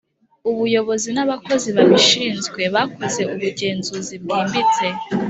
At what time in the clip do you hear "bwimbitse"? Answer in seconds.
4.23-4.85